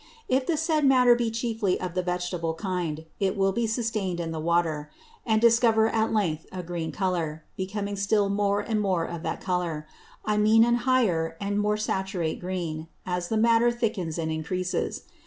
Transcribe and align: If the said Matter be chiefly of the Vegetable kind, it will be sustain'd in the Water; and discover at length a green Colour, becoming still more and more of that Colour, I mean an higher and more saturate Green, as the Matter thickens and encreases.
If 0.27 0.47
the 0.47 0.57
said 0.57 0.83
Matter 0.83 1.13
be 1.13 1.29
chiefly 1.29 1.79
of 1.79 1.93
the 1.93 2.01
Vegetable 2.01 2.55
kind, 2.55 3.05
it 3.19 3.37
will 3.37 3.51
be 3.51 3.67
sustain'd 3.67 4.19
in 4.19 4.31
the 4.31 4.39
Water; 4.39 4.89
and 5.27 5.39
discover 5.39 5.89
at 5.89 6.11
length 6.11 6.47
a 6.51 6.63
green 6.63 6.91
Colour, 6.91 7.45
becoming 7.55 7.95
still 7.95 8.27
more 8.27 8.61
and 8.61 8.81
more 8.81 9.05
of 9.05 9.21
that 9.21 9.41
Colour, 9.41 9.85
I 10.25 10.37
mean 10.37 10.63
an 10.63 10.77
higher 10.89 11.37
and 11.39 11.59
more 11.59 11.77
saturate 11.77 12.39
Green, 12.39 12.87
as 13.05 13.27
the 13.27 13.37
Matter 13.37 13.71
thickens 13.71 14.17
and 14.17 14.31
encreases. 14.31 15.03